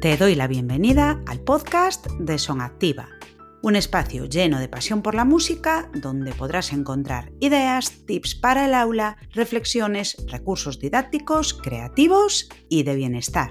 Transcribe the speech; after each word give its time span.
Te 0.00 0.16
doy 0.16 0.34
la 0.34 0.46
bienvenida 0.46 1.22
al 1.26 1.40
podcast 1.40 2.06
de 2.18 2.38
Son 2.38 2.62
Activa, 2.62 3.10
un 3.62 3.76
espacio 3.76 4.24
lleno 4.24 4.58
de 4.58 4.66
pasión 4.66 5.02
por 5.02 5.14
la 5.14 5.26
música 5.26 5.90
donde 5.92 6.32
podrás 6.32 6.72
encontrar 6.72 7.34
ideas, 7.38 8.06
tips 8.06 8.34
para 8.34 8.64
el 8.64 8.72
aula, 8.72 9.18
reflexiones, 9.34 10.16
recursos 10.26 10.78
didácticos, 10.78 11.52
creativos 11.52 12.48
y 12.70 12.84
de 12.84 12.94
bienestar. 12.94 13.50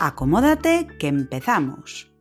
Acomódate 0.00 0.88
que 0.98 1.06
empezamos. 1.06 2.12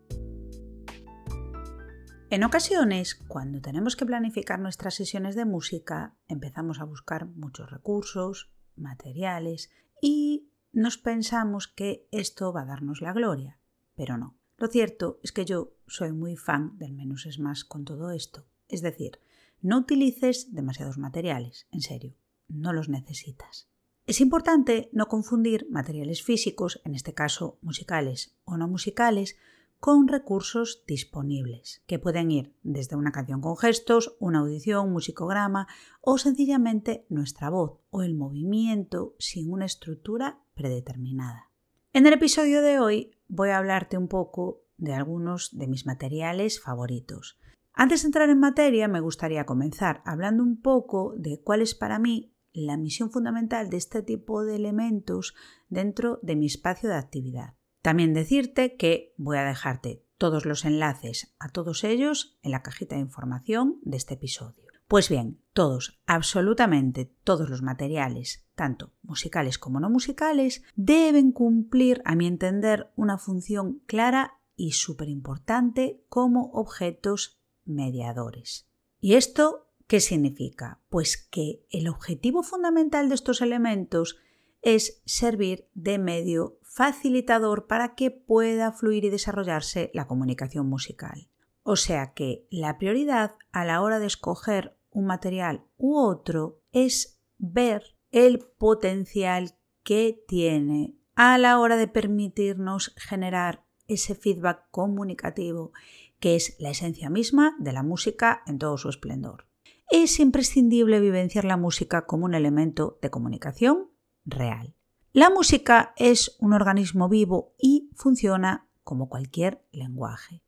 En 2.30 2.44
ocasiones, 2.44 3.16
cuando 3.28 3.60
tenemos 3.60 3.96
que 3.96 4.06
planificar 4.06 4.60
nuestras 4.60 4.94
sesiones 4.94 5.36
de 5.36 5.46
música, 5.46 6.16
empezamos 6.28 6.80
a 6.80 6.84
buscar 6.84 7.26
muchos 7.26 7.72
recursos, 7.72 8.52
materiales 8.76 9.72
y 10.00 10.52
nos 10.74 11.00
pensamos 11.00 11.68
que 11.68 12.08
esto 12.12 12.54
va 12.54 12.62
a 12.62 12.66
darnos 12.66 13.02
la 13.02 13.14
gloria 13.14 13.58
pero 13.96 14.18
no. 14.18 14.38
Lo 14.58 14.68
cierto 14.68 15.20
es 15.24 15.32
que 15.32 15.46
yo 15.46 15.74
soy 15.88 16.12
muy 16.12 16.36
fan 16.36 16.78
del 16.78 16.94
menos 16.94 17.26
es 17.26 17.40
más 17.40 17.66
con 17.66 17.86
todo 17.86 18.12
esto. 18.12 18.46
Es 18.68 18.82
decir, 18.82 19.20
no 19.62 19.80
utilices 19.80 20.54
demasiados 20.54 20.98
materiales, 20.98 21.68
en 21.72 21.82
serio, 21.82 22.16
no 22.48 22.74
los 22.74 22.90
necesitas. 22.90 23.70
Es 24.06 24.20
importante 24.20 24.90
no 24.92 25.08
confundir 25.08 25.68
materiales 25.70 26.24
físicos, 26.24 26.82
en 26.84 26.94
este 26.94 27.14
caso 27.14 27.58
musicales 27.62 28.36
o 28.44 28.58
no 28.58 28.68
musicales, 28.68 29.38
con 29.80 30.08
recursos 30.08 30.84
disponibles, 30.88 31.82
que 31.88 32.00
pueden 32.00 32.32
ir 32.32 32.56
desde 32.64 32.96
una 32.96 33.12
canción 33.12 33.42
con 33.42 33.58
gestos, 33.58 34.16
una 34.20 34.40
audición, 34.40 34.88
un 34.88 34.94
musicograma 34.94 35.68
o 36.00 36.18
sencillamente 36.18 37.06
nuestra 37.10 37.50
voz 37.50 37.80
o 37.90 38.02
el 38.02 38.16
movimiento 38.16 39.16
sin 39.20 39.52
una 39.52 39.66
estructura 39.66 40.42
predeterminada. 40.54 41.53
En 41.96 42.08
el 42.08 42.14
episodio 42.14 42.64
de 42.64 42.80
hoy 42.80 43.12
voy 43.28 43.50
a 43.50 43.60
hablarte 43.60 44.00
un 44.00 44.08
poco 44.08 44.64
de 44.78 44.96
algunos 44.96 45.56
de 45.56 45.68
mis 45.68 45.86
materiales 45.86 46.60
favoritos. 46.60 47.40
Antes 47.72 48.02
de 48.02 48.08
entrar 48.08 48.32
en 48.32 48.40
materia, 48.40 48.88
me 48.88 49.00
gustaría 49.00 49.46
comenzar 49.46 50.02
hablando 50.04 50.42
un 50.42 50.60
poco 50.60 51.14
de 51.16 51.40
cuál 51.44 51.62
es 51.62 51.76
para 51.76 52.00
mí 52.00 52.34
la 52.52 52.78
misión 52.78 53.12
fundamental 53.12 53.70
de 53.70 53.78
este 53.78 54.02
tipo 54.02 54.44
de 54.44 54.56
elementos 54.56 55.36
dentro 55.70 56.18
de 56.24 56.36
mi 56.36 56.48
espacio 56.48 56.90
de 56.90 56.96
actividad. 56.96 57.54
También 57.84 58.16
decirte 58.16 58.76
que 58.76 59.14
voy 59.18 59.38
a 59.38 59.44
dejarte 59.44 60.04
todos 60.18 60.48
los 60.48 60.66
enlaces 60.66 61.36
a 61.38 61.50
todos 61.50 61.84
ellos 61.84 62.40
en 62.42 62.54
la 62.54 62.64
cajita 62.64 62.96
de 62.96 63.02
información 63.02 63.78
de 63.84 63.98
este 63.98 64.16
episodio. 64.16 64.63
Pues 64.88 65.10
bien, 65.10 65.40
todos, 65.54 66.00
absolutamente 66.06 67.06
todos 67.24 67.50
los 67.50 67.62
materiales, 67.62 68.46
tanto 68.56 68.92
musicales 69.02 69.58
como 69.58 69.80
no 69.80 69.90
musicales, 69.90 70.64
deben 70.76 71.32
cumplir, 71.32 72.02
a 72.06 72.16
mi 72.16 72.28
entender, 72.28 72.92
una 72.96 73.18
función 73.18 73.82
clara 73.86 74.40
y 74.56 74.74
súper 74.74 75.10
importante 75.10 76.04
como 76.10 76.52
objetos 76.52 77.40
mediadores. 77.66 78.68
¿Y 79.00 79.14
esto 79.14 79.68
qué 79.88 80.00
significa? 80.00 80.82
Pues 80.90 81.18
que 81.18 81.66
el 81.70 81.88
objetivo 81.88 82.44
fundamental 82.44 83.10
de 83.10 83.16
estos 83.16 83.42
elementos 83.42 84.18
es 84.62 85.02
servir 85.06 85.68
de 85.74 85.98
medio 85.98 86.58
facilitador 86.62 87.68
para 87.68 87.96
que 87.96 88.10
pueda 88.10 88.72
fluir 88.72 89.06
y 89.06 89.10
desarrollarse 89.10 89.92
la 89.94 90.08
comunicación 90.08 90.68
musical. 90.68 91.30
O 91.64 91.76
sea 91.76 92.14
que 92.14 92.46
la 92.52 92.78
prioridad 92.78 93.36
a 93.52 93.66
la 93.66 93.82
hora 93.82 94.00
de 94.00 94.08
escoger 94.08 94.78
un 94.92 95.06
material 95.06 95.64
u 95.78 95.98
otro 95.98 96.62
es 96.72 97.20
ver 97.38 97.96
el 98.12 98.40
potencial 98.40 99.56
que 99.84 100.24
tiene 100.28 100.96
a 101.16 101.38
la 101.38 101.60
hora 101.60 101.78
de 101.78 101.88
permitirnos 101.88 102.94
generar 102.98 103.66
ese 103.88 104.16
feedback 104.16 104.66
comunicativo 104.72 105.72
que 106.20 106.36
es 106.36 106.56
la 106.60 106.70
esencia 106.70 107.10
misma 107.10 107.56
de 107.60 107.74
la 107.74 107.84
música 107.84 108.44
en 108.46 108.58
todo 108.58 108.78
su 108.78 108.90
esplendor. 108.90 109.48
Es 109.92 110.20
imprescindible 110.20 111.00
vivenciar 111.00 111.44
la 111.44 111.58
música 111.58 112.06
como 112.06 112.26
un 112.26 112.34
elemento 112.34 112.98
de 113.02 113.10
comunicación 113.10 113.90
real. 114.26 114.74
La 115.12 115.30
música 115.30 115.94
es 115.98 116.38
un 116.40 116.54
organismo 116.54 117.10
vivo 117.10 117.54
y 117.58 117.90
funciona 117.96 118.68
como 118.84 119.10
cualquier 119.10 119.64
lenguaje. 119.72 120.42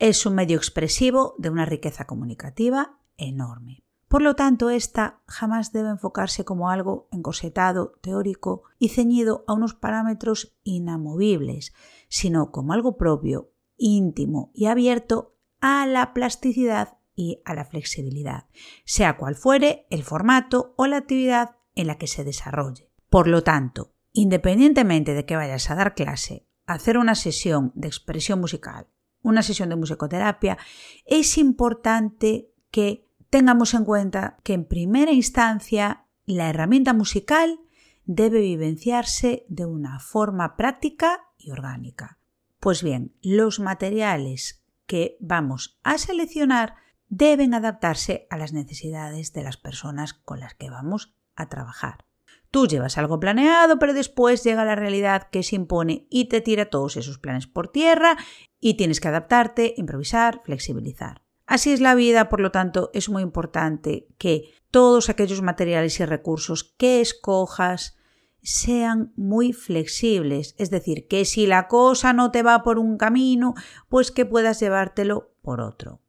Es 0.00 0.24
un 0.24 0.34
medio 0.34 0.56
expresivo 0.56 1.34
de 1.36 1.50
una 1.50 1.66
riqueza 1.66 2.06
comunicativa 2.06 2.98
enorme. 3.18 3.84
Por 4.08 4.22
lo 4.22 4.34
tanto, 4.34 4.70
esta 4.70 5.20
jamás 5.26 5.72
debe 5.72 5.90
enfocarse 5.90 6.42
como 6.42 6.70
algo 6.70 7.06
encosetado, 7.12 7.92
teórico 8.00 8.62
y 8.78 8.88
ceñido 8.88 9.44
a 9.46 9.52
unos 9.52 9.74
parámetros 9.74 10.56
inamovibles, 10.64 11.74
sino 12.08 12.50
como 12.50 12.72
algo 12.72 12.96
propio, 12.96 13.52
íntimo 13.76 14.50
y 14.54 14.66
abierto 14.66 15.36
a 15.60 15.84
la 15.84 16.14
plasticidad 16.14 16.96
y 17.14 17.42
a 17.44 17.52
la 17.52 17.66
flexibilidad, 17.66 18.46
sea 18.86 19.18
cual 19.18 19.34
fuere 19.34 19.86
el 19.90 20.02
formato 20.02 20.72
o 20.78 20.86
la 20.86 20.96
actividad 20.96 21.58
en 21.74 21.88
la 21.88 21.98
que 21.98 22.06
se 22.06 22.24
desarrolle. 22.24 22.90
Por 23.10 23.28
lo 23.28 23.42
tanto, 23.42 23.92
independientemente 24.12 25.12
de 25.12 25.26
que 25.26 25.36
vayas 25.36 25.70
a 25.70 25.74
dar 25.74 25.94
clase, 25.94 26.48
hacer 26.64 26.96
una 26.96 27.14
sesión 27.14 27.70
de 27.74 27.88
expresión 27.88 28.40
musical, 28.40 28.86
una 29.22 29.42
sesión 29.42 29.68
de 29.68 29.76
musicoterapia, 29.76 30.58
es 31.06 31.38
importante 31.38 32.50
que 32.70 33.06
tengamos 33.30 33.74
en 33.74 33.84
cuenta 33.84 34.38
que 34.42 34.54
en 34.54 34.64
primera 34.64 35.12
instancia 35.12 36.06
la 36.26 36.48
herramienta 36.48 36.92
musical 36.92 37.60
debe 38.04 38.40
vivenciarse 38.40 39.44
de 39.48 39.66
una 39.66 40.00
forma 40.00 40.56
práctica 40.56 41.28
y 41.38 41.50
orgánica. 41.50 42.18
Pues 42.58 42.82
bien, 42.82 43.14
los 43.22 43.60
materiales 43.60 44.64
que 44.86 45.16
vamos 45.20 45.78
a 45.82 45.98
seleccionar 45.98 46.74
deben 47.08 47.54
adaptarse 47.54 48.26
a 48.30 48.36
las 48.36 48.52
necesidades 48.52 49.32
de 49.32 49.42
las 49.42 49.56
personas 49.56 50.14
con 50.14 50.40
las 50.40 50.54
que 50.54 50.70
vamos 50.70 51.14
a 51.36 51.48
trabajar. 51.48 52.09
Tú 52.50 52.66
llevas 52.66 52.98
algo 52.98 53.20
planeado, 53.20 53.78
pero 53.78 53.94
después 53.94 54.42
llega 54.42 54.64
la 54.64 54.74
realidad 54.74 55.28
que 55.30 55.42
se 55.42 55.56
impone 55.56 56.06
y 56.10 56.26
te 56.26 56.40
tira 56.40 56.70
todos 56.70 56.96
esos 56.96 57.18
planes 57.18 57.46
por 57.46 57.68
tierra 57.68 58.16
y 58.58 58.74
tienes 58.74 59.00
que 59.00 59.08
adaptarte, 59.08 59.74
improvisar, 59.76 60.42
flexibilizar. 60.44 61.22
Así 61.46 61.72
es 61.72 61.80
la 61.80 61.94
vida, 61.94 62.28
por 62.28 62.40
lo 62.40 62.50
tanto, 62.50 62.90
es 62.92 63.08
muy 63.08 63.22
importante 63.22 64.08
que 64.18 64.52
todos 64.70 65.08
aquellos 65.08 65.42
materiales 65.42 65.98
y 66.00 66.04
recursos 66.04 66.74
que 66.76 67.00
escojas 67.00 67.96
sean 68.42 69.12
muy 69.16 69.52
flexibles, 69.52 70.54
es 70.58 70.70
decir, 70.70 71.06
que 71.08 71.24
si 71.24 71.46
la 71.46 71.68
cosa 71.68 72.12
no 72.12 72.30
te 72.30 72.42
va 72.42 72.62
por 72.62 72.78
un 72.78 72.96
camino, 72.96 73.54
pues 73.88 74.10
que 74.10 74.24
puedas 74.24 74.60
llevártelo 74.60 75.34
por 75.42 75.60
otro. 75.60 76.00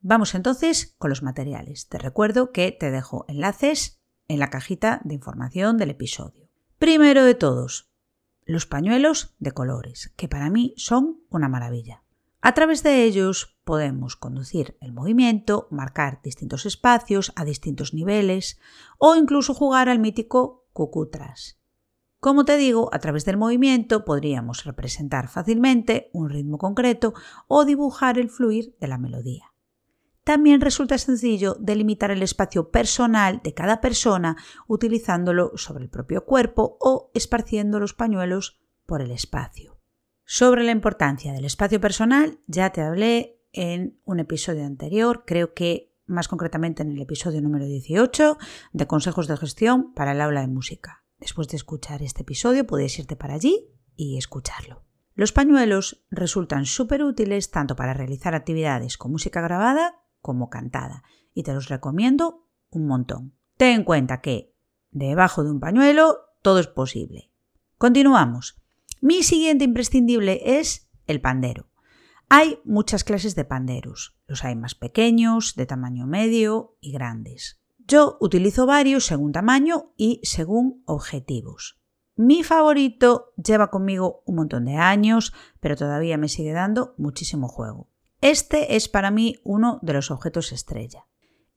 Vamos 0.00 0.34
entonces 0.34 0.94
con 0.98 1.10
los 1.10 1.22
materiales. 1.22 1.88
Te 1.88 1.98
recuerdo 1.98 2.52
que 2.52 2.72
te 2.72 2.90
dejo 2.90 3.24
enlaces 3.28 3.99
en 4.30 4.38
la 4.38 4.48
cajita 4.48 5.00
de 5.02 5.14
información 5.14 5.76
del 5.76 5.90
episodio. 5.90 6.48
Primero 6.78 7.24
de 7.24 7.34
todos, 7.34 7.90
los 8.46 8.64
pañuelos 8.64 9.34
de 9.40 9.50
colores, 9.50 10.12
que 10.16 10.28
para 10.28 10.50
mí 10.50 10.72
son 10.76 11.18
una 11.30 11.48
maravilla. 11.48 12.04
A 12.40 12.54
través 12.54 12.84
de 12.84 13.02
ellos 13.02 13.58
podemos 13.64 14.14
conducir 14.14 14.76
el 14.80 14.92
movimiento, 14.92 15.66
marcar 15.72 16.20
distintos 16.22 16.64
espacios 16.64 17.32
a 17.34 17.44
distintos 17.44 17.92
niveles 17.92 18.60
o 18.98 19.16
incluso 19.16 19.52
jugar 19.52 19.88
al 19.88 19.98
mítico 19.98 20.64
cucutras. 20.72 21.60
Como 22.20 22.44
te 22.44 22.56
digo, 22.56 22.88
a 22.92 23.00
través 23.00 23.24
del 23.24 23.36
movimiento 23.36 24.04
podríamos 24.04 24.62
representar 24.62 25.26
fácilmente 25.26 26.08
un 26.12 26.30
ritmo 26.30 26.56
concreto 26.56 27.14
o 27.48 27.64
dibujar 27.64 28.16
el 28.16 28.30
fluir 28.30 28.76
de 28.78 28.86
la 28.86 28.96
melodía. 28.96 29.49
También 30.30 30.60
resulta 30.60 30.96
sencillo 30.96 31.56
delimitar 31.58 32.12
el 32.12 32.22
espacio 32.22 32.70
personal 32.70 33.40
de 33.42 33.52
cada 33.52 33.80
persona 33.80 34.36
utilizándolo 34.68 35.50
sobre 35.56 35.82
el 35.82 35.90
propio 35.90 36.24
cuerpo 36.24 36.78
o 36.78 37.10
esparciendo 37.14 37.80
los 37.80 37.94
pañuelos 37.94 38.60
por 38.86 39.02
el 39.02 39.10
espacio. 39.10 39.80
Sobre 40.24 40.62
la 40.62 40.70
importancia 40.70 41.32
del 41.32 41.46
espacio 41.46 41.80
personal 41.80 42.38
ya 42.46 42.70
te 42.70 42.80
hablé 42.80 43.42
en 43.52 43.98
un 44.04 44.20
episodio 44.20 44.64
anterior, 44.66 45.24
creo 45.26 45.52
que 45.52 45.96
más 46.06 46.28
concretamente 46.28 46.84
en 46.84 46.92
el 46.92 47.02
episodio 47.02 47.42
número 47.42 47.64
18 47.64 48.38
de 48.72 48.86
consejos 48.86 49.26
de 49.26 49.36
gestión 49.36 49.92
para 49.94 50.12
el 50.12 50.20
aula 50.20 50.42
de 50.42 50.46
música. 50.46 51.02
Después 51.18 51.48
de 51.48 51.56
escuchar 51.56 52.04
este 52.04 52.22
episodio 52.22 52.68
puedes 52.68 52.96
irte 53.00 53.16
para 53.16 53.34
allí 53.34 53.66
y 53.96 54.16
escucharlo. 54.16 54.84
Los 55.14 55.32
pañuelos 55.32 56.04
resultan 56.08 56.66
súper 56.66 57.02
útiles 57.02 57.50
tanto 57.50 57.74
para 57.74 57.94
realizar 57.94 58.36
actividades 58.36 58.96
con 58.96 59.10
música 59.10 59.40
grabada 59.40 59.96
como 60.20 60.50
cantada 60.50 61.02
y 61.34 61.42
te 61.42 61.54
los 61.54 61.68
recomiendo 61.68 62.46
un 62.70 62.86
montón. 62.86 63.34
Ten 63.56 63.80
en 63.80 63.84
cuenta 63.84 64.20
que 64.20 64.54
debajo 64.90 65.44
de 65.44 65.50
un 65.50 65.60
pañuelo 65.60 66.18
todo 66.42 66.58
es 66.58 66.66
posible. 66.66 67.30
Continuamos. 67.78 68.60
Mi 69.00 69.22
siguiente 69.22 69.64
imprescindible 69.64 70.58
es 70.58 70.90
el 71.06 71.20
pandero. 71.20 71.70
Hay 72.28 72.60
muchas 72.64 73.02
clases 73.02 73.34
de 73.34 73.44
panderos. 73.44 74.16
Los 74.26 74.44
hay 74.44 74.54
más 74.54 74.74
pequeños, 74.74 75.54
de 75.56 75.66
tamaño 75.66 76.06
medio 76.06 76.76
y 76.80 76.92
grandes. 76.92 77.60
Yo 77.78 78.18
utilizo 78.20 78.66
varios 78.66 79.04
según 79.04 79.32
tamaño 79.32 79.92
y 79.96 80.20
según 80.22 80.82
objetivos. 80.86 81.80
mi 82.14 82.44
favorito, 82.44 83.32
lleva 83.42 83.70
conmigo 83.70 84.22
un 84.26 84.36
montón 84.36 84.66
de 84.66 84.76
años, 84.76 85.32
pero 85.58 85.74
todavía 85.74 86.18
me 86.18 86.28
sigue 86.28 86.52
dando 86.52 86.94
muchísimo 86.98 87.48
juego. 87.48 87.88
Este 88.20 88.76
es 88.76 88.88
para 88.88 89.10
mí 89.10 89.36
uno 89.44 89.78
de 89.82 89.94
los 89.94 90.10
objetos 90.10 90.52
estrella. 90.52 91.06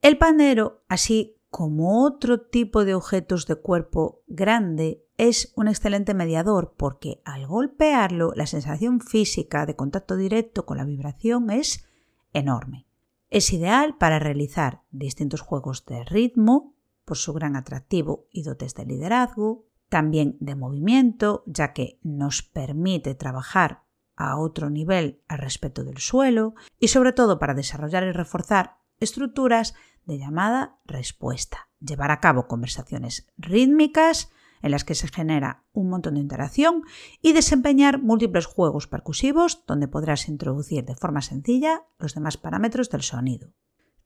El 0.01 0.17
pandero, 0.17 0.83
así 0.87 1.37
como 1.49 2.03
otro 2.03 2.41
tipo 2.41 2.85
de 2.85 2.95
objetos 2.95 3.45
de 3.47 3.55
cuerpo 3.55 4.23
grande, 4.27 5.05
es 5.17 5.53
un 5.55 5.67
excelente 5.67 6.13
mediador 6.13 6.73
porque 6.77 7.21
al 7.25 7.45
golpearlo 7.45 8.31
la 8.35 8.47
sensación 8.47 9.01
física 9.01 9.65
de 9.65 9.75
contacto 9.75 10.15
directo 10.15 10.65
con 10.65 10.77
la 10.77 10.85
vibración 10.85 11.49
es 11.49 11.85
enorme. 12.31 12.87
Es 13.29 13.51
ideal 13.51 13.97
para 13.97 14.19
realizar 14.19 14.81
distintos 14.91 15.41
juegos 15.41 15.85
de 15.85 16.03
ritmo 16.05 16.73
por 17.05 17.17
su 17.17 17.33
gran 17.33 17.55
atractivo 17.55 18.27
y 18.31 18.43
dotes 18.43 18.73
de 18.75 18.85
liderazgo, 18.85 19.65
también 19.89 20.37
de 20.39 20.55
movimiento, 20.55 21.43
ya 21.45 21.73
que 21.73 21.99
nos 22.01 22.41
permite 22.41 23.15
trabajar 23.15 23.82
a 24.15 24.37
otro 24.37 24.69
nivel 24.69 25.21
al 25.27 25.39
respecto 25.39 25.83
del 25.83 25.97
suelo 25.97 26.55
y 26.79 26.89
sobre 26.89 27.13
todo 27.13 27.39
para 27.39 27.53
desarrollar 27.53 28.03
y 28.03 28.11
reforzar 28.11 28.77
estructuras 28.99 29.73
de 30.05 30.17
llamada 30.17 30.79
respuesta, 30.85 31.69
llevar 31.79 32.11
a 32.11 32.19
cabo 32.19 32.47
conversaciones 32.47 33.27
rítmicas 33.37 34.29
en 34.61 34.71
las 34.71 34.83
que 34.83 34.95
se 34.95 35.07
genera 35.07 35.65
un 35.73 35.89
montón 35.89 36.15
de 36.15 36.21
interacción 36.21 36.83
y 37.21 37.33
desempeñar 37.33 38.01
múltiples 38.01 38.45
juegos 38.45 38.87
percusivos 38.87 39.63
donde 39.67 39.87
podrás 39.87 40.29
introducir 40.29 40.85
de 40.85 40.95
forma 40.95 41.21
sencilla 41.21 41.83
los 41.99 42.15
demás 42.15 42.37
parámetros 42.37 42.89
del 42.89 43.01
sonido. 43.01 43.53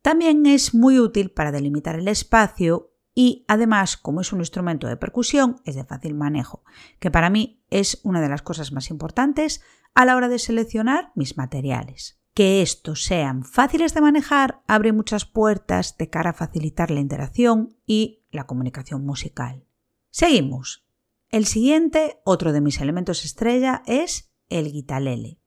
También 0.01 0.45
es 0.45 0.73
muy 0.73 0.99
útil 0.99 1.31
para 1.31 1.51
delimitar 1.51 1.95
el 1.95 2.07
espacio 2.07 2.91
y 3.19 3.45
además, 3.47 3.97
como 3.97 4.21
es 4.21 4.31
un 4.31 4.41
instrumento 4.41 4.85
de 4.85 4.95
percusión, 4.95 5.59
es 5.65 5.73
de 5.73 5.83
fácil 5.83 6.13
manejo, 6.13 6.63
que 6.99 7.09
para 7.09 7.31
mí 7.31 7.63
es 7.71 7.99
una 8.03 8.21
de 8.21 8.29
las 8.29 8.43
cosas 8.43 8.71
más 8.71 8.91
importantes 8.91 9.63
a 9.95 10.05
la 10.05 10.15
hora 10.15 10.29
de 10.29 10.37
seleccionar 10.37 11.13
mis 11.15 11.35
materiales. 11.35 12.21
Que 12.35 12.61
estos 12.61 13.03
sean 13.05 13.43
fáciles 13.43 13.95
de 13.95 14.01
manejar 14.01 14.61
abre 14.67 14.93
muchas 14.93 15.25
puertas 15.25 15.97
de 15.97 16.11
cara 16.11 16.29
a 16.29 16.33
facilitar 16.33 16.91
la 16.91 16.99
interacción 16.99 17.75
y 17.87 18.23
la 18.29 18.45
comunicación 18.45 19.03
musical. 19.03 19.65
Seguimos. 20.11 20.87
El 21.29 21.47
siguiente, 21.47 22.21
otro 22.23 22.53
de 22.53 22.61
mis 22.61 22.79
elementos 22.81 23.25
estrella, 23.25 23.81
es 23.87 24.31
el 24.47 24.71
guitalele. 24.71 25.39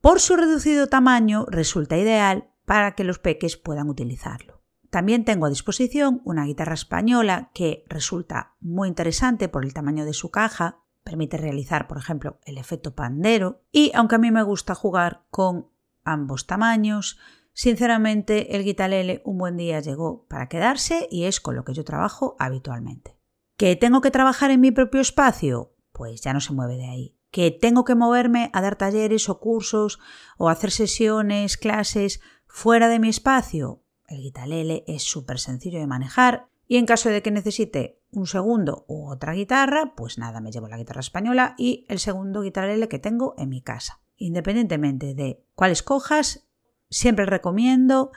Por 0.00 0.20
su 0.20 0.36
reducido 0.36 0.86
tamaño 0.86 1.44
resulta 1.50 1.98
ideal 1.98 2.48
para 2.64 2.94
que 2.94 3.04
los 3.04 3.18
peques 3.18 3.58
puedan 3.58 3.90
utilizarlo. 3.90 4.59
También 4.90 5.24
tengo 5.24 5.46
a 5.46 5.50
disposición 5.50 6.20
una 6.24 6.44
guitarra 6.44 6.74
española 6.74 7.50
que 7.54 7.84
resulta 7.88 8.56
muy 8.60 8.88
interesante 8.88 9.48
por 9.48 9.64
el 9.64 9.72
tamaño 9.72 10.04
de 10.04 10.12
su 10.12 10.32
caja, 10.32 10.80
permite 11.04 11.36
realizar, 11.36 11.86
por 11.86 11.96
ejemplo, 11.96 12.40
el 12.44 12.58
efecto 12.58 12.94
pandero 12.94 13.62
y 13.70 13.92
aunque 13.94 14.16
a 14.16 14.18
mí 14.18 14.32
me 14.32 14.42
gusta 14.42 14.74
jugar 14.74 15.24
con 15.30 15.70
ambos 16.02 16.46
tamaños, 16.48 17.18
sinceramente 17.52 18.56
el 18.56 18.64
guitalele 18.64 19.22
un 19.24 19.38
buen 19.38 19.56
día 19.56 19.80
llegó 19.80 20.26
para 20.26 20.48
quedarse 20.48 21.06
y 21.08 21.24
es 21.24 21.40
con 21.40 21.54
lo 21.54 21.64
que 21.64 21.74
yo 21.74 21.84
trabajo 21.84 22.34
habitualmente. 22.40 23.16
¿Que 23.56 23.76
tengo 23.76 24.00
que 24.00 24.10
trabajar 24.10 24.50
en 24.50 24.60
mi 24.60 24.72
propio 24.72 25.00
espacio? 25.00 25.76
Pues 25.92 26.20
ya 26.20 26.32
no 26.32 26.40
se 26.40 26.52
mueve 26.52 26.76
de 26.76 26.88
ahí. 26.88 27.16
¿Que 27.30 27.52
tengo 27.52 27.84
que 27.84 27.94
moverme 27.94 28.50
a 28.52 28.60
dar 28.60 28.74
talleres 28.74 29.28
o 29.28 29.38
cursos 29.38 30.00
o 30.36 30.48
hacer 30.48 30.72
sesiones, 30.72 31.56
clases 31.56 32.20
fuera 32.46 32.88
de 32.88 32.98
mi 32.98 33.08
espacio? 33.08 33.84
El 34.10 34.22
guitalele 34.22 34.82
es 34.88 35.04
súper 35.04 35.38
sencillo 35.38 35.78
de 35.78 35.86
manejar 35.86 36.48
y 36.66 36.78
en 36.78 36.86
caso 36.86 37.08
de 37.08 37.22
que 37.22 37.30
necesite 37.30 38.02
un 38.10 38.26
segundo 38.26 38.84
u 38.88 39.08
otra 39.08 39.34
guitarra, 39.34 39.94
pues 39.94 40.18
nada, 40.18 40.40
me 40.40 40.50
llevo 40.50 40.66
la 40.66 40.76
guitarra 40.76 41.00
española 41.00 41.54
y 41.56 41.86
el 41.88 42.00
segundo 42.00 42.42
guitarlele 42.42 42.88
que 42.88 42.98
tengo 42.98 43.34
en 43.38 43.48
mi 43.48 43.62
casa. 43.62 44.02
Independientemente 44.16 45.14
de 45.14 45.44
cuál 45.54 45.70
escojas, 45.70 46.48
siempre 46.90 47.24
recomiendo 47.24 48.10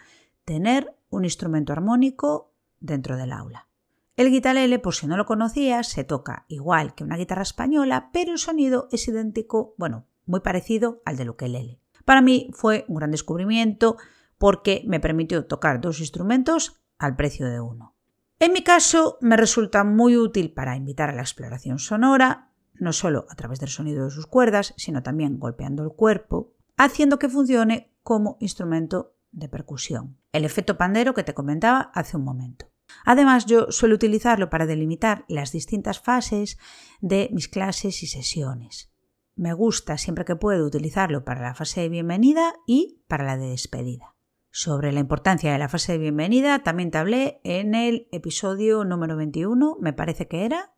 tener 0.46 0.98
un 1.10 1.26
instrumento 1.26 1.74
armónico 1.74 2.56
dentro 2.80 3.16
del 3.16 3.32
aula. 3.32 3.70
El 4.16 4.32
guitarlele, 4.32 4.80
por 4.80 4.96
si 4.96 5.06
no 5.06 5.16
lo 5.16 5.26
conocías, 5.26 5.88
se 5.88 6.04
toca 6.04 6.46
igual 6.48 6.96
que 6.96 7.04
una 7.04 7.18
guitarra 7.18 7.44
española, 7.44 8.10
pero 8.12 8.32
el 8.32 8.40
sonido 8.40 8.88
es 8.92 9.08
idéntico, 9.08 9.76
bueno, 9.78 10.08
muy 10.26 10.40
parecido 10.40 11.04
al 11.06 11.18
del 11.18 11.30
ukelele. 11.30 11.80
Para 12.04 12.22
mí 12.22 12.50
fue 12.54 12.84
un 12.88 12.96
gran 12.96 13.12
descubrimiento 13.12 13.98
porque 14.38 14.84
me 14.88 15.00
permitió 15.00 15.46
tocar 15.46 15.82
dos 15.82 16.00
instrumentos 16.00 16.82
al 16.98 17.16
precio 17.16 17.48
de 17.48 17.60
uno. 17.60 17.96
En 18.40 18.52
mi 18.54 18.64
caso, 18.64 19.18
me 19.22 19.38
resulta 19.38 19.84
muy 19.84 20.18
útil 20.18 20.54
para 20.54 20.76
invitar 20.76 21.10
a 21.10 21.16
la 21.16 21.22
exploración 21.22 21.80
sonora, 21.80 22.52
no 22.74 22.92
solo 22.92 23.26
a 23.30 23.36
través 23.36 23.60
del 23.60 23.70
sonido 23.70 24.06
de 24.06 24.12
sus 24.12 24.28
cuerdas, 24.28 24.74
sino 24.78 25.04
también 25.04 25.40
golpeando 25.40 25.84
el 25.84 25.92
cuerpo, 25.92 26.54
haciendo 26.76 27.20
que 27.20 27.30
funcione 27.30 27.94
como 28.04 28.38
instrumento 28.40 29.16
de 29.32 29.50
percusión. 29.50 30.18
El 30.32 30.46
efecto 30.46 30.78
pandero 30.78 31.14
que 31.14 31.24
te 31.24 31.34
comentaba 31.34 31.92
hace 31.94 32.18
un 32.18 32.24
momento. 32.24 32.68
Además, 33.06 33.46
yo 33.46 33.72
suelo 33.72 33.96
utilizarlo 33.96 34.50
para 34.50 34.66
delimitar 34.66 35.26
las 35.28 35.52
distintas 35.52 36.00
fases 36.00 36.58
de 37.02 37.30
mis 37.32 37.48
clases 37.48 38.04
y 38.04 38.08
sesiones. 38.08 38.92
Me 39.36 39.54
gusta 39.54 39.98
siempre 39.98 40.26
que 40.26 40.36
puedo 40.36 40.66
utilizarlo 40.66 41.26
para 41.26 41.42
la 41.42 41.56
fase 41.56 41.82
de 41.82 41.90
bienvenida 41.90 42.54
y 42.68 43.04
para 43.08 43.24
la 43.24 43.38
de 43.38 43.50
despedida. 43.50 44.13
Sobre 44.56 44.92
la 44.92 45.00
importancia 45.00 45.52
de 45.52 45.58
la 45.58 45.68
fase 45.68 45.94
de 45.94 45.98
bienvenida 45.98 46.60
también 46.60 46.92
te 46.92 47.00
hablé 47.00 47.42
en 47.44 47.74
el 47.74 48.08
episodio 48.12 48.86
número 48.86 49.18
21, 49.18 49.78
me 49.82 49.94
parece 49.94 50.28
que 50.28 50.46
era, 50.46 50.76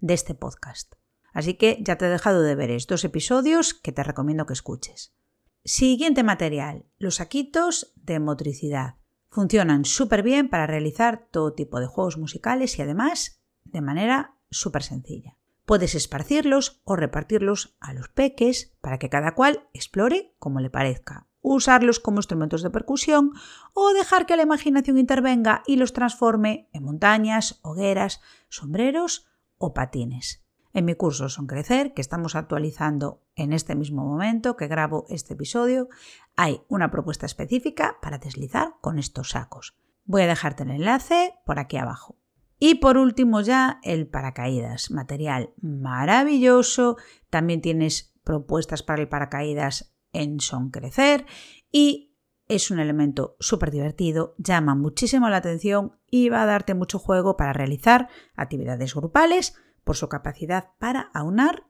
de 0.00 0.14
este 0.14 0.34
podcast. 0.34 0.94
Así 1.34 1.52
que 1.52 1.76
ya 1.82 1.98
te 1.98 2.06
he 2.06 2.08
dejado 2.08 2.40
de 2.40 2.54
ver 2.54 2.70
estos 2.70 3.04
episodios 3.04 3.74
que 3.74 3.92
te 3.92 4.02
recomiendo 4.02 4.46
que 4.46 4.54
escuches. 4.54 5.14
Siguiente 5.62 6.22
material, 6.22 6.86
los 6.96 7.16
saquitos 7.16 7.92
de 7.96 8.18
motricidad. 8.18 8.94
Funcionan 9.28 9.84
súper 9.84 10.22
bien 10.22 10.48
para 10.48 10.66
realizar 10.66 11.28
todo 11.30 11.52
tipo 11.52 11.80
de 11.80 11.86
juegos 11.86 12.16
musicales 12.16 12.78
y 12.78 12.82
además 12.82 13.42
de 13.64 13.82
manera 13.82 14.38
súper 14.50 14.82
sencilla. 14.82 15.36
Puedes 15.66 15.94
esparcirlos 15.94 16.80
o 16.84 16.96
repartirlos 16.96 17.76
a 17.78 17.92
los 17.92 18.08
peques 18.08 18.74
para 18.80 18.98
que 18.98 19.10
cada 19.10 19.34
cual 19.34 19.68
explore 19.74 20.34
como 20.38 20.60
le 20.60 20.70
parezca 20.70 21.27
usarlos 21.54 22.00
como 22.00 22.18
instrumentos 22.18 22.62
de 22.62 22.70
percusión 22.70 23.32
o 23.74 23.92
dejar 23.92 24.26
que 24.26 24.36
la 24.36 24.42
imaginación 24.42 24.98
intervenga 24.98 25.62
y 25.66 25.76
los 25.76 25.92
transforme 25.92 26.68
en 26.72 26.84
montañas, 26.84 27.60
hogueras, 27.62 28.20
sombreros 28.48 29.26
o 29.58 29.74
patines. 29.74 30.44
En 30.72 30.84
mi 30.84 30.94
curso 30.94 31.28
Son 31.28 31.46
Crecer, 31.46 31.94
que 31.94 32.00
estamos 32.00 32.34
actualizando 32.36 33.22
en 33.34 33.52
este 33.52 33.74
mismo 33.74 34.04
momento 34.04 34.56
que 34.56 34.68
grabo 34.68 35.06
este 35.08 35.34
episodio, 35.34 35.88
hay 36.36 36.60
una 36.68 36.90
propuesta 36.90 37.26
específica 37.26 37.96
para 38.00 38.18
deslizar 38.18 38.74
con 38.80 38.98
estos 38.98 39.30
sacos. 39.30 39.76
Voy 40.04 40.22
a 40.22 40.26
dejarte 40.26 40.62
el 40.62 40.70
enlace 40.70 41.34
por 41.44 41.58
aquí 41.58 41.76
abajo. 41.78 42.16
Y 42.58 42.76
por 42.76 42.96
último 42.96 43.40
ya 43.40 43.78
el 43.82 44.08
paracaídas, 44.08 44.90
material 44.90 45.52
maravilloso. 45.60 46.96
También 47.30 47.60
tienes 47.60 48.14
propuestas 48.24 48.82
para 48.82 49.00
el 49.00 49.08
paracaídas 49.08 49.94
Son 50.40 50.70
Crecer 50.70 51.26
y 51.70 52.16
es 52.48 52.70
un 52.70 52.78
elemento 52.78 53.36
súper 53.40 53.70
divertido, 53.70 54.34
llama 54.38 54.74
muchísimo 54.74 55.28
la 55.28 55.36
atención 55.36 55.98
y 56.10 56.30
va 56.30 56.42
a 56.42 56.46
darte 56.46 56.74
mucho 56.74 56.98
juego 56.98 57.36
para 57.36 57.52
realizar 57.52 58.08
actividades 58.34 58.94
grupales 58.94 59.54
por 59.84 59.96
su 59.96 60.08
capacidad 60.08 60.70
para 60.78 61.10
aunar 61.14 61.66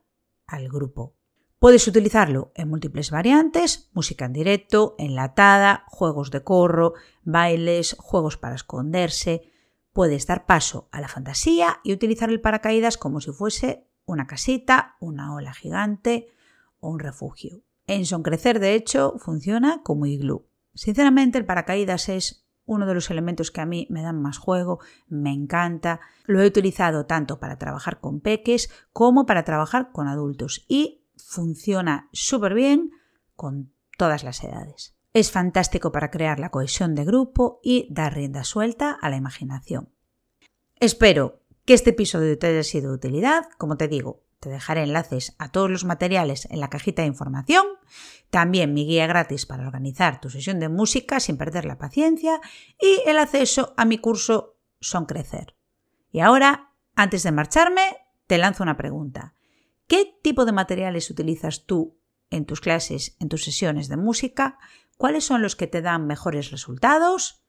al 0.47 0.69
grupo. 0.69 1.15
Puedes 1.59 1.85
utilizarlo 1.87 2.53
en 2.55 2.69
múltiples 2.69 3.11
variantes, 3.11 3.89
música 3.93 4.25
en 4.25 4.33
directo, 4.33 4.95
enlatada, 4.97 5.83
juegos 5.87 6.31
de 6.31 6.43
corro, 6.43 6.93
bailes, 7.23 7.97
juegos 7.99 8.37
para 8.37 8.55
esconderse. 8.55 9.51
Puedes 9.91 10.25
dar 10.25 10.45
paso 10.45 10.87
a 10.93 11.01
la 11.01 11.09
fantasía 11.09 11.81
y 11.83 11.91
utilizar 11.91 12.29
el 12.29 12.39
paracaídas 12.39 12.97
como 12.97 13.19
si 13.19 13.33
fuese 13.33 13.85
una 14.05 14.25
casita, 14.25 14.95
una 15.01 15.35
ola 15.35 15.53
gigante 15.53 16.29
o 16.79 16.89
un 16.89 16.99
refugio. 16.99 17.61
En 17.89 18.05
Son 18.05 18.21
Crecer, 18.21 18.59
de 18.59 18.75
hecho, 18.75 19.15
funciona 19.17 19.81
como 19.83 20.05
iglú. 20.05 20.45
Sinceramente, 20.75 21.39
el 21.39 21.45
paracaídas 21.45 22.07
es 22.07 22.45
uno 22.65 22.85
de 22.85 22.93
los 22.93 23.09
elementos 23.09 23.49
que 23.49 23.61
a 23.61 23.65
mí 23.65 23.87
me 23.89 24.03
dan 24.03 24.21
más 24.21 24.37
juego, 24.37 24.79
me 25.07 25.33
encanta. 25.33 25.99
Lo 26.25 26.39
he 26.39 26.45
utilizado 26.45 27.07
tanto 27.07 27.39
para 27.39 27.57
trabajar 27.57 27.99
con 27.99 28.21
peques 28.21 28.69
como 28.93 29.25
para 29.25 29.43
trabajar 29.43 29.91
con 29.91 30.07
adultos 30.07 30.65
y 30.67 31.03
funciona 31.17 32.09
súper 32.13 32.53
bien 32.53 32.91
con 33.35 33.73
todas 33.97 34.23
las 34.23 34.43
edades. 34.43 34.95
Es 35.15 35.31
fantástico 35.31 35.91
para 35.91 36.11
crear 36.11 36.39
la 36.39 36.51
cohesión 36.51 36.93
de 36.93 37.05
grupo 37.05 37.59
y 37.63 37.87
dar 37.89 38.13
rienda 38.13 38.43
suelta 38.43 38.99
a 39.01 39.09
la 39.09 39.17
imaginación. 39.17 39.89
Espero 40.75 41.41
que 41.65 41.73
este 41.73 41.89
episodio 41.89 42.37
te 42.37 42.45
haya 42.45 42.61
sido 42.61 42.89
de 42.91 42.97
utilidad. 42.97 43.45
Como 43.57 43.77
te 43.77 43.87
digo, 43.87 44.28
te 44.39 44.49
dejaré 44.49 44.83
enlaces 44.83 45.35
a 45.37 45.51
todos 45.51 45.69
los 45.69 45.85
materiales 45.85 46.47
en 46.49 46.59
la 46.59 46.69
cajita 46.69 47.01
de 47.01 47.07
información, 47.07 47.65
también 48.29 48.73
mi 48.73 48.85
guía 48.85 49.07
gratis 49.07 49.45
para 49.45 49.65
organizar 49.65 50.21
tu 50.21 50.29
sesión 50.29 50.59
de 50.59 50.69
música 50.69 51.19
sin 51.19 51.37
perder 51.37 51.65
la 51.65 51.77
paciencia 51.77 52.39
y 52.79 53.01
el 53.09 53.17
acceso 53.17 53.73
a 53.77 53.85
mi 53.85 53.97
curso 53.97 54.57
Son 54.79 55.05
Crecer. 55.05 55.55
Y 56.11 56.21
ahora, 56.21 56.73
antes 56.95 57.23
de 57.23 57.31
marcharme, 57.31 57.81
te 58.27 58.37
lanzo 58.37 58.63
una 58.63 58.77
pregunta. 58.77 59.35
¿Qué 59.87 60.19
tipo 60.21 60.45
de 60.45 60.51
materiales 60.51 61.09
utilizas 61.09 61.65
tú 61.65 61.99
en 62.29 62.45
tus 62.45 62.61
clases, 62.61 63.15
en 63.19 63.27
tus 63.27 63.43
sesiones 63.43 63.89
de 63.89 63.97
música? 63.97 64.57
¿Cuáles 64.97 65.23
son 65.23 65.41
los 65.41 65.55
que 65.55 65.67
te 65.67 65.81
dan 65.81 66.07
mejores 66.07 66.51
resultados? 66.51 67.43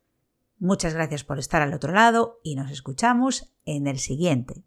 Muchas 0.59 0.95
gracias 0.95 1.25
por 1.25 1.39
estar 1.39 1.63
al 1.63 1.75
otro 1.75 1.93
lado 1.93 2.41
y 2.43 2.55
nos 2.55 2.71
escuchamos 2.71 3.55
en 3.65 3.87
el 3.87 3.99
siguiente. 3.99 4.65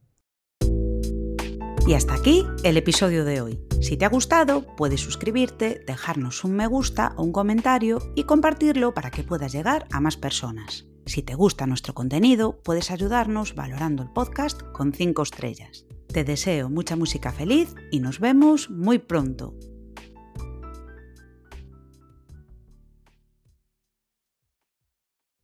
Y 1.86 1.96
hasta 1.96 2.14
aquí 2.14 2.46
el 2.64 2.78
episodio 2.78 3.26
de 3.26 3.42
hoy. 3.42 3.60
Si 3.82 3.98
te 3.98 4.06
ha 4.06 4.10
gustado, 4.10 4.66
puedes 4.78 5.02
suscribirte, 5.02 5.84
dejarnos 5.86 6.46
un 6.46 6.54
me 6.54 6.66
gusta 6.66 7.14
o 7.18 7.24
un 7.24 7.34
comentario 7.34 8.00
y 8.16 8.24
compartirlo 8.24 8.94
para 8.94 9.12
que 9.12 9.24
puedas 9.24 9.52
llegar 9.52 9.86
a 9.92 10.00
más 10.00 10.16
personas. 10.16 10.86
Si 11.06 11.24
te 11.24 11.36
gusta 11.36 11.68
nuestro 11.68 11.94
contenido, 11.94 12.62
puedes 12.64 12.90
ayudarnos 12.90 13.54
valorando 13.56 14.02
el 14.02 14.10
podcast 14.10 14.62
con 14.72 14.94
5 14.94 15.22
estrellas. 15.24 15.86
Te 16.08 16.24
deseo 16.24 16.70
mucha 16.70 16.96
música 16.96 17.34
feliz 17.34 17.76
y 17.92 18.00
nos 18.00 18.22
vemos 18.22 18.70
muy 18.70 19.00
pronto. 19.00 19.54